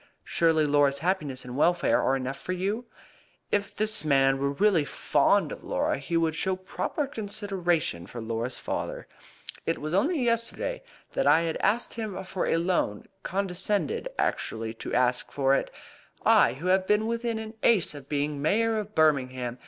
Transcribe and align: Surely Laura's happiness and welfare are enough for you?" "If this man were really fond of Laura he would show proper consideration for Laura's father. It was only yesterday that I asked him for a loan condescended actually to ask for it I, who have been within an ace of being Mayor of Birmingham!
Surely 0.23 0.65
Laura's 0.65 0.97
happiness 0.97 1.45
and 1.45 1.55
welfare 1.55 2.01
are 2.01 2.15
enough 2.15 2.41
for 2.41 2.53
you?" 2.53 2.85
"If 3.51 3.75
this 3.75 4.03
man 4.03 4.39
were 4.39 4.49
really 4.53 4.83
fond 4.83 5.51
of 5.51 5.63
Laura 5.63 5.99
he 5.99 6.17
would 6.17 6.33
show 6.33 6.55
proper 6.55 7.05
consideration 7.05 8.07
for 8.07 8.19
Laura's 8.19 8.57
father. 8.57 9.07
It 9.67 9.77
was 9.77 9.93
only 9.93 10.19
yesterday 10.19 10.81
that 11.13 11.27
I 11.27 11.47
asked 11.59 11.93
him 11.93 12.23
for 12.23 12.47
a 12.47 12.57
loan 12.57 13.05
condescended 13.21 14.07
actually 14.17 14.73
to 14.73 14.91
ask 14.95 15.31
for 15.31 15.53
it 15.53 15.69
I, 16.25 16.53
who 16.53 16.65
have 16.65 16.87
been 16.87 17.05
within 17.05 17.37
an 17.37 17.53
ace 17.61 17.93
of 17.93 18.09
being 18.09 18.41
Mayor 18.41 18.79
of 18.79 18.95
Birmingham! 18.95 19.59